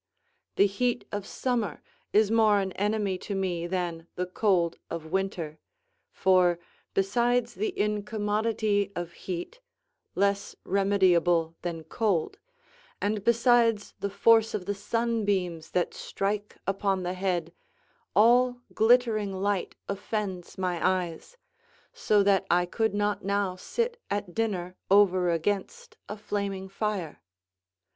The 0.55 0.65
heat 0.65 1.05
of 1.11 1.27
summer 1.27 1.79
is 2.11 2.31
more 2.31 2.57
an 2.59 2.71
enemy 2.71 3.19
to 3.19 3.35
me 3.35 3.67
than 3.67 4.07
the 4.15 4.25
cold 4.25 4.79
of 4.89 5.11
winter; 5.11 5.59
for, 6.11 6.57
besides 6.95 7.53
the 7.53 7.69
incommodity 7.77 8.91
of 8.95 9.11
heat, 9.13 9.59
less 10.15 10.55
remediable 10.65 11.53
than 11.61 11.83
cold, 11.83 12.39
and 12.99 13.23
besides 13.23 13.93
the 13.99 14.09
force 14.09 14.55
of 14.55 14.65
the 14.65 14.73
sunbeams 14.73 15.69
that 15.69 15.93
strike 15.93 16.57
upon 16.65 17.03
the 17.03 17.13
head, 17.13 17.53
all 18.15 18.57
glittering 18.73 19.31
light 19.31 19.75
offends 19.87 20.57
my 20.57 20.83
eyes, 20.83 21.37
so 21.93 22.23
that 22.23 22.47
I 22.49 22.65
could 22.65 22.95
not 22.95 23.23
now 23.23 23.55
sit 23.55 24.01
at 24.09 24.33
dinner 24.33 24.77
over 24.89 25.29
against 25.29 25.95
a 26.09 26.17
flaming 26.17 26.69
fire. 26.69 27.21